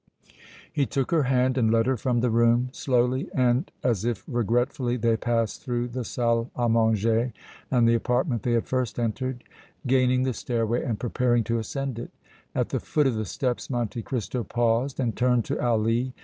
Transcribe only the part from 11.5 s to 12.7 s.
ascend it. At